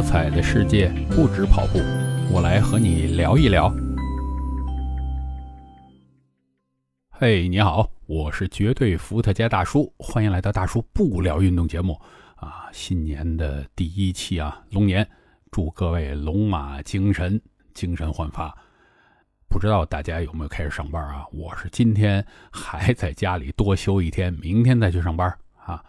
[0.00, 1.78] 多彩的世界不止跑步，
[2.32, 3.70] 我来和你聊一聊。
[7.10, 12.00] 嘿，你好，我是绝对伏特加大叔，欢迎来到大叔不聊运动节目
[12.36, 12.66] 啊！
[12.72, 15.06] 新年的第一期啊，龙年，
[15.50, 17.38] 祝各位龙马精神，
[17.74, 18.56] 精神焕发。
[19.50, 21.26] 不知道大家有没有开始上班啊？
[21.30, 25.30] 我是今天还在家里多休一天，明天再去上班
[25.62, 25.84] 啊。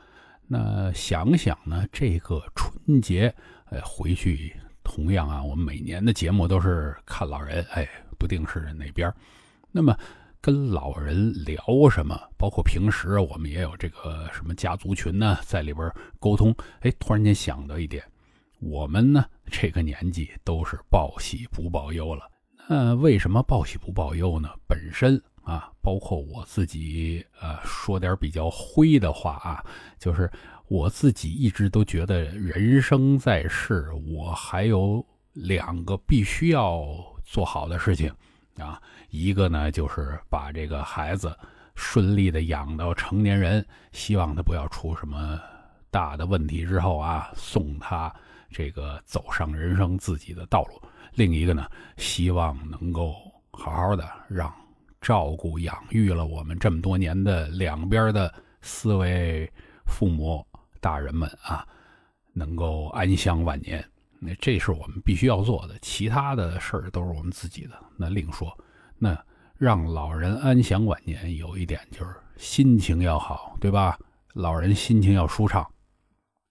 [0.47, 3.33] 那想想呢，这个春节，
[3.71, 4.53] 呃，回去
[4.83, 7.87] 同样啊，我们每年的节目都是看老人，哎，
[8.19, 9.09] 不定是哪边。
[9.71, 9.97] 那么
[10.41, 12.19] 跟老人聊什么？
[12.37, 15.89] 包括平时我们也有这个什么家族群呢，在里边
[16.19, 16.53] 沟通。
[16.81, 18.03] 哎，突然间想到一点，
[18.59, 22.29] 我们呢这个年纪都是报喜不报忧了。
[22.67, 24.49] 那为什么报喜不报忧呢？
[24.67, 25.21] 本身。
[25.43, 29.65] 啊，包括我自己，呃，说点比较灰的话啊，
[29.97, 30.31] 就是
[30.67, 36.85] 我自己一直都觉得，人生在世，我还有两个必须要
[37.23, 38.13] 做好的事情
[38.57, 38.81] 啊。
[39.09, 41.35] 一个呢，就是把这个孩子
[41.75, 45.39] 顺利的养到成年人，希望他不要出什么
[45.89, 48.13] 大的问题之后啊，送他
[48.49, 50.81] 这个走上人生自己的道路。
[51.15, 51.67] 另一个呢，
[51.97, 53.15] 希望能够
[53.51, 54.53] 好好的让。
[55.01, 59.51] 照顾养育了我们这么多年的两边的四位
[59.87, 60.45] 父母
[60.79, 61.67] 大人们啊，
[62.33, 63.83] 能够安享晚年，
[64.19, 65.75] 那这是我们必须要做的。
[65.81, 68.55] 其他的事儿都是我们自己的，那另说。
[68.99, 69.19] 那
[69.57, 73.97] 让老人安享晚年，有一点就是心情要好，对吧？
[74.33, 75.67] 老人心情要舒畅。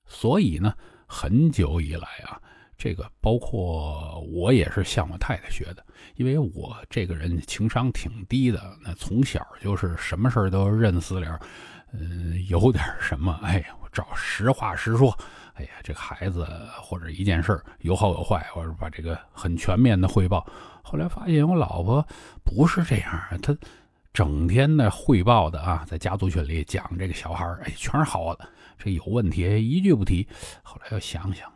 [0.07, 0.75] 所以呢，
[1.07, 2.43] 很久以来啊。
[2.83, 11.39] 这个包括我也是向我太太学的，因为我这个人情商挺低的，那从小就是什么事都认死理儿，
[11.93, 15.15] 嗯，有点什么，哎，我找实话实说，
[15.57, 16.49] 哎呀，这个孩子
[16.81, 20.47] 或者一件事有好有坏，我把这个很全面的汇报。
[20.83, 22.03] 后来发现我老婆
[22.43, 23.55] 不是这样，她
[24.15, 28.49] 整天的汇报的啊，在家族群里讲这个小孩哎，全是好的，
[28.79, 30.27] 这有问题一句不提。
[30.63, 31.47] 后来又想想。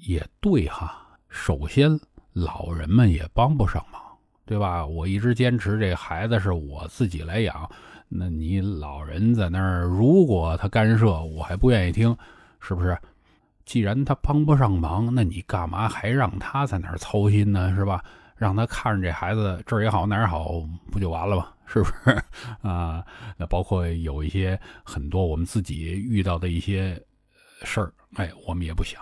[0.00, 1.98] 也对哈，首先
[2.32, 4.00] 老人们也帮不上忙，
[4.44, 4.84] 对吧？
[4.86, 7.70] 我一直坚持这孩子是我自己来养，
[8.08, 12.16] 那你老人在那儿，如果他干涉，我还不愿意听，
[12.60, 12.96] 是不是？
[13.64, 17.74] 既然他帮不上忙，那你干嘛还让他在那儿操心呢？
[17.76, 18.04] 是吧？
[18.36, 20.52] 让他看着这孩子这儿也好哪儿好，
[20.90, 21.48] 不就完了吗？
[21.64, 22.22] 是不是？
[22.66, 23.04] 啊，
[23.36, 27.00] 那包括有一些很多我们自己遇到的一些
[27.62, 29.00] 事儿，哎，我们也不想。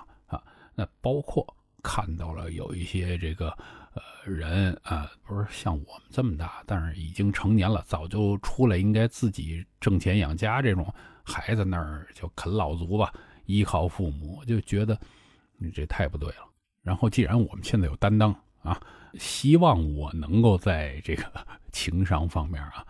[0.81, 1.47] 那包括
[1.83, 3.51] 看到了有一些这个
[3.93, 10.91] 呃人啊，不是像我们这么大，但是已经成年了，早就出来应该自己挣钱养家这种
[11.23, 13.13] 孩子那儿就啃老族吧，
[13.45, 14.99] 依靠父母，就觉得
[15.59, 16.49] 你这太不对了。
[16.83, 18.81] 然后既然我们现在有担当啊，
[19.19, 22.87] 希望我能够在这个 情商方面啊，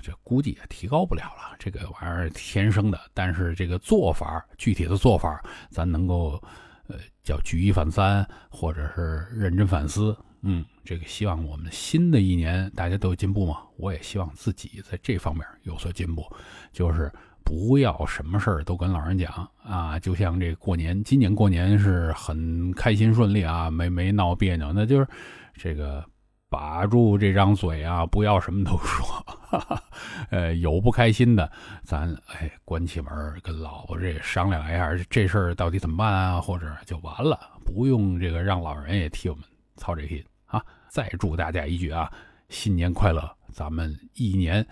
[0.00, 3.10] 这估计也提高不了了，这个玩意儿天生的。
[3.12, 6.40] 但是这个做法，具体的做法，咱能够。
[6.88, 10.16] 呃，叫举一反三，或者是认真反思。
[10.42, 13.58] 嗯，这个希望我们新的一年大家都有进步嘛。
[13.76, 16.24] 我也希望自己在这方面有所进步，
[16.72, 17.10] 就是
[17.42, 19.98] 不要什么事儿都跟老人讲啊。
[19.98, 25.06] 就像这过年，今年过年是很开心顺利啊，没没闹别扭，那就是
[25.54, 26.04] 这个。
[26.54, 29.04] 把住这张嘴啊， 不要什么都说。
[29.04, 29.82] 哈 哈
[30.30, 31.50] 呃，有不开心的，
[31.82, 36.40] 咱哎关起门跟老婆这商量一下，这事儿到底怎么办啊？
[36.40, 39.42] 或者就完了，不用这个让老人也替我们
[39.76, 40.64] 操这心啊。
[40.88, 42.08] 再祝大家一句啊，
[42.50, 43.28] 新年快乐！
[43.52, 44.64] 咱们一年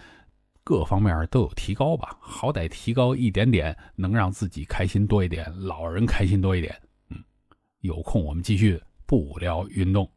[0.63, 6.73] 各方面都有提高吧，好歹提高一点点，能让自己开心多一点，老人开心多一点。
[7.11, 7.19] 嗯，
[7.81, 10.09] 有空我们继续不聊运动。